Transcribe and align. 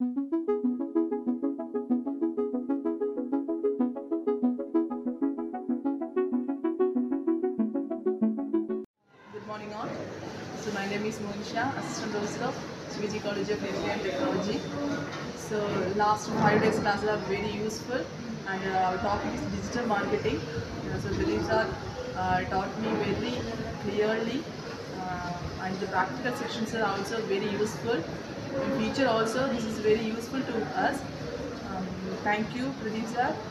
Good 0.00 0.06
morning 9.48 9.72
all. 9.74 9.88
So 10.60 10.70
my 10.72 10.86
name 10.88 11.04
is 11.04 11.18
Monisha, 11.18 11.76
Assistant 11.78 12.12
Professor 12.12 12.44
of 12.44 12.54
CBG 12.90 13.22
College 13.24 13.50
of 13.50 13.64
Engineering 13.64 13.90
and 13.90 14.02
Technology. 14.02 14.60
So 15.36 15.66
last 15.96 16.30
five 16.30 16.62
days 16.62 16.78
classes 16.78 17.08
are 17.08 17.16
very 17.26 17.50
useful 17.50 18.00
and 18.46 18.62
uh, 18.72 18.78
our 18.78 18.98
topic 18.98 19.34
is 19.34 19.40
digital 19.62 19.88
marketing. 19.88 20.38
Uh, 20.38 21.00
so 21.00 21.08
Dilip 21.08 21.44
sir 21.48 21.66
uh, 22.14 22.44
taught 22.44 22.80
me 22.80 22.88
very 23.02 23.34
clearly 23.82 24.44
uh, 25.00 25.32
and 25.62 25.76
the 25.80 25.86
practical 25.88 26.36
sections 26.36 26.72
are 26.76 26.84
also 26.84 27.20
very 27.22 27.50
useful. 27.50 28.00
In 28.64 28.70
future 28.80 29.08
also 29.08 29.46
this 29.48 29.64
is 29.64 29.78
very 29.78 30.04
useful 30.04 30.40
to 30.40 30.54
us. 30.86 31.00
Um, 31.70 31.86
thank 32.24 32.54
you 32.56 32.66
Pradeep 32.80 33.10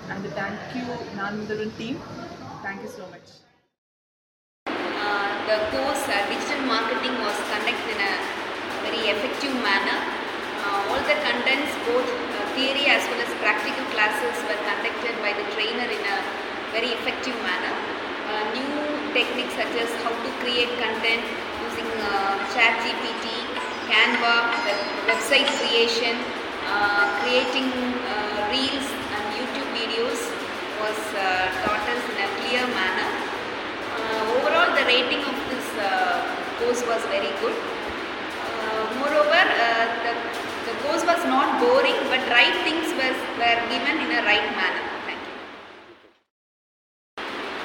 and 0.10 0.26
thank 0.40 0.60
you 0.76 0.86
non 1.16 1.48
team. 1.78 2.00
Thank 2.64 2.82
you 2.84 2.90
so 2.90 3.04
much. 3.14 3.28
Uh, 4.68 5.30
the 5.48 5.58
course 5.72 6.04
uh, 6.12 6.28
digital 6.28 6.66
marketing 6.68 7.16
was 7.24 7.38
conducted 7.52 7.96
in 7.96 8.02
a 8.04 8.14
very 8.84 9.04
effective 9.14 9.56
manner. 9.64 10.00
Uh, 10.64 10.92
all 10.92 11.02
the 11.08 11.18
contents, 11.24 11.72
both 11.88 12.04
uh, 12.04 12.44
theory 12.56 12.92
as 12.92 13.08
well 13.08 13.22
as 13.24 13.32
practical 13.40 13.86
classes, 13.96 14.36
were 14.50 14.60
conducted 14.68 15.16
by 15.24 15.32
the 15.32 15.46
trainer 15.56 15.88
in 15.88 16.04
a 16.04 16.18
very 16.76 16.92
effective 17.00 17.38
manner. 17.48 17.74
Uh, 18.28 18.44
new 18.52 18.72
techniques 19.16 19.56
such 19.56 19.76
as 19.80 19.90
how 20.04 20.12
to 20.12 20.30
create 20.44 20.68
content 20.84 21.24
using 21.64 21.88
uh, 22.04 22.36
ChatGPT, 22.52 23.57
Canva, 23.88 24.36
web, 24.68 24.80
website 25.08 25.48
creation, 25.58 26.16
uh, 26.68 27.08
creating 27.24 27.72
uh, 27.72 28.52
reels 28.52 28.88
and 29.16 29.24
YouTube 29.40 29.70
videos 29.72 30.20
was 30.84 31.00
uh, 31.16 31.48
taught 31.64 31.88
us 31.88 32.04
in 32.12 32.18
a 32.20 32.30
clear 32.40 32.68
manner. 32.76 33.10
Uh, 33.96 34.36
overall, 34.36 34.76
the 34.76 34.84
rating 34.86 35.24
of 35.24 35.38
this 35.48 35.68
uh, 35.80 36.20
course 36.60 36.84
was 36.84 37.02
very 37.08 37.32
good. 37.40 37.56
Uh, 37.56 38.84
moreover, 39.00 39.42
the, 40.04 40.14
the 40.68 40.76
course 40.84 41.04
was 41.08 41.24
not 41.26 41.60
boring, 41.64 41.96
but 42.12 42.20
right 42.28 42.56
things 42.68 42.92
was, 43.00 43.16
were 43.40 43.60
given 43.72 43.96
in 44.04 44.12
a 44.20 44.22
right 44.28 44.48
manner. 44.60 44.84
Thank 45.08 45.22
you. 45.24 45.36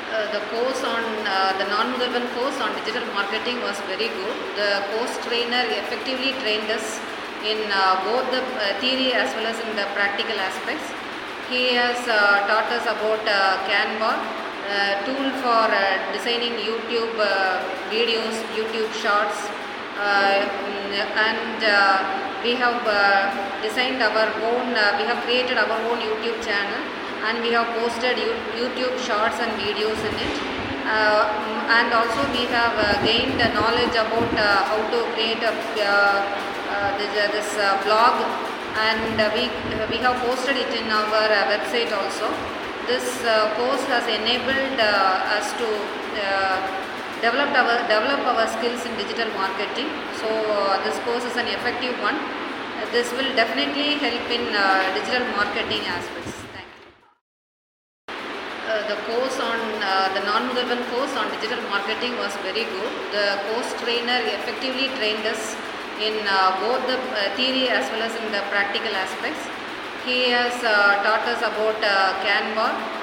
Uh, 0.07 0.12
the 0.31 0.43
course 0.53 0.83
on 0.85 1.03
uh, 1.27 1.53
the 1.59 1.65
Naan 1.73 1.95
Mudhalvan 1.95 2.27
course 2.35 2.59
on 2.61 2.71
digital 2.85 3.07
marketing 3.15 3.61
was 3.63 3.79
very 3.91 4.09
good. 4.09 4.37
The 4.55 4.85
course 4.93 5.15
trainer 5.27 5.65
effectively 5.83 6.33
trained 6.43 6.71
us 6.71 7.01
in 7.45 7.59
uh, 7.73 8.05
both 8.07 8.31
the 8.31 8.43
uh, 8.43 8.79
theory 8.81 9.13
as 9.13 9.35
well 9.35 9.47
as 9.47 9.59
in 9.59 9.71
the 9.75 9.87
practical 9.99 10.39
aspects. 10.39 10.87
He 11.51 11.75
has 11.75 11.99
uh, 12.07 12.47
taught 12.47 12.71
us 12.71 12.85
about 12.87 13.23
uh, 13.27 13.59
Canva, 13.67 14.13
tool 15.05 15.27
for 15.43 15.67
designing 16.15 16.55
YouTube 16.63 17.17
videos, 17.91 18.37
YouTube 18.57 18.93
shorts, 19.03 19.49
mm, 19.99 20.93
and 21.29 22.32
we 22.43 22.55
have 22.57 22.83
uh, 22.87 23.31
designed 23.63 24.03
our 24.03 24.27
own, 24.51 24.75
uh, 24.75 24.99
we 24.99 25.05
have 25.07 25.23
created 25.25 25.57
our 25.57 25.79
own 25.89 25.99
YouTube 25.99 26.43
channel 26.43 26.83
and 27.27 27.41
we 27.43 27.53
have 27.53 27.67
posted 27.79 28.17
YouTube 28.59 28.99
shorts 28.99 29.39
and 29.39 29.53
videos 29.63 29.99
in 30.11 30.15
it. 30.19 30.35
Uh, 30.83 31.23
and 31.79 31.95
also 31.95 32.21
we 32.35 32.45
have 32.51 32.75
uh, 32.75 32.99
gained 33.07 33.39
knowledge 33.55 33.95
about 33.95 34.33
uh, 34.35 34.67
how 34.67 34.81
to 34.91 34.99
create 35.15 35.39
a, 35.39 35.55
uh, 35.55 36.99
this, 36.99 37.55
blog 37.85 38.15
and 38.75 39.17
we, 39.35 39.47
we 39.89 40.03
have 40.03 40.17
posted 40.27 40.57
it 40.57 40.71
in 40.75 40.91
our 40.91 41.29
website 41.47 41.93
also. 41.93 42.27
This 42.89 43.23
course 43.57 43.85
has 43.87 44.05
enabled 44.09 44.81
us 44.81 45.53
to 45.53 46.82
uh, 47.23 47.31
develop 47.31 47.55
our, 47.55 47.79
develop 47.89 48.21
our 48.27 48.47
skills 48.49 48.85
in 48.87 48.97
digital 48.97 49.29
marketing. 49.35 49.89
So 50.17 50.27
uh, 50.27 50.83
this 50.85 50.99
course 51.01 51.25
is 51.25 51.37
an 51.37 51.47
effective 51.47 51.95
one. 52.01 52.17
Uh, 52.17 52.87
this 52.93 53.11
will 53.13 53.35
definitely 53.35 53.95
help 53.95 54.31
in 54.31 54.55
uh, 54.55 54.95
digital 54.95 55.27
marketing 55.37 55.87
aspects. 55.87 56.33
Thank 56.53 56.67
you. 56.67 58.15
Uh, 58.67 58.89
the 58.89 58.97
course 59.07 59.39
on 59.41 59.61
uh, 59.83 60.11
the 60.15 60.21
Naan 60.21 60.49
Mudhalvan 60.51 60.83
course 60.91 61.15
on 61.17 61.31
digital 61.41 61.63
marketing 61.71 62.17
was 62.19 62.35
very 62.43 62.65
good. 62.65 62.93
The 63.13 63.39
course 63.51 63.73
trainer 63.83 64.21
effectively 64.27 64.89
trained 64.99 65.27
us 65.27 65.57
in 66.01 66.27
uh, 66.27 66.59
both 66.61 66.87
the 66.87 66.99
theory 67.37 67.69
as 67.69 67.91
well 67.91 68.03
as 68.03 68.15
in 68.17 68.33
the 68.33 68.43
practical 68.51 68.95
aspects. 68.95 69.43
He 70.05 70.31
has 70.31 70.51
taught 70.61 71.23
us 71.31 71.39
about 71.39 71.79
Canva, 72.27 73.02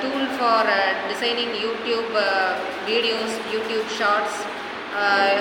tool 0.00 0.26
for 0.38 0.62
uh, 0.66 1.08
designing 1.08 1.50
YouTube 1.54 2.10
uh, 2.14 2.58
videos, 2.86 3.30
YouTube 3.54 3.86
shorts, 3.88 4.44
uh, 4.94 5.38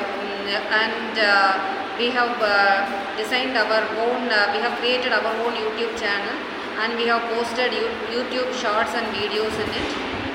and 0.82 1.14
uh, 1.18 1.82
we 1.98 2.10
have 2.10 2.38
uh, 2.42 2.88
designed 3.18 3.58
our 3.58 3.84
own, 4.06 4.30
uh, 4.30 4.52
we 4.54 4.60
have 4.60 4.78
created 4.80 5.12
our 5.12 5.34
own 5.44 5.54
YouTube 5.54 5.94
channel 6.00 6.36
and 6.82 6.98
we 6.98 7.06
have 7.08 7.22
posted 7.34 7.72
YouTube 8.10 8.52
shorts 8.54 8.94
and 8.96 9.06
videos 9.14 9.54
in 9.64 9.70
it. 9.70 9.90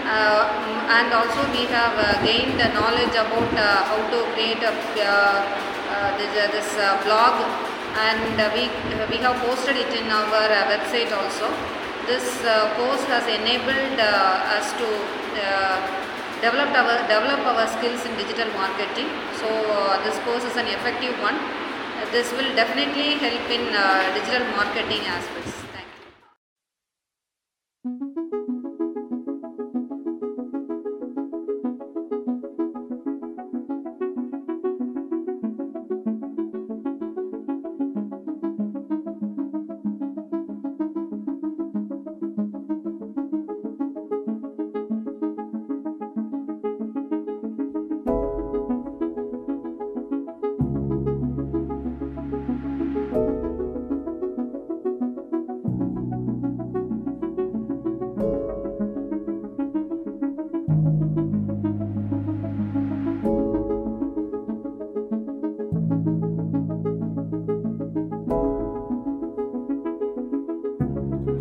Uh, 0.07 0.47
and 0.97 1.13
also 1.13 1.43
we 1.51 1.67
have 1.67 1.97
uh, 1.99 2.23
gained 2.23 2.61
the 2.61 2.69
knowledge 2.75 3.11
about 3.11 3.51
uh, 3.59 3.83
how 3.91 3.99
to 4.13 4.19
create 4.35 4.63
a, 4.63 4.71
uh, 4.71 5.43
uh, 5.91 6.17
this, 6.19 6.31
uh, 6.31 6.47
this 6.53 6.71
uh, 6.79 6.95
blog 7.03 7.35
and 7.99 8.39
uh, 8.39 8.51
we, 8.55 8.71
we 9.11 9.17
have 9.17 9.35
posted 9.43 9.77
it 9.77 9.91
in 10.01 10.09
our 10.11 10.47
uh, 10.47 10.71
website 10.71 11.11
also. 11.11 11.51
This 12.07 12.45
uh, 12.45 12.73
course 12.79 13.03
has 13.11 13.27
enabled 13.27 13.99
uh, 13.99 14.57
us 14.57 14.71
to 14.79 14.87
uh, 15.43 15.75
develop 16.41 16.71
our, 16.71 17.03
develop 17.11 17.41
our 17.43 17.67
skills 17.67 18.07
in 18.07 18.15
digital 18.15 18.47
marketing. 18.55 19.11
So 19.43 19.49
this 20.07 20.17
course 20.23 20.45
is 20.45 20.57
an 20.57 20.69
effective 20.69 21.19
one. 21.19 21.35
This 22.13 22.31
will 22.31 22.55
definitely 22.55 23.19
help 23.19 23.51
in 23.51 23.67
digital 24.15 24.47
marketing 24.55 25.03
aspects. 25.11 25.66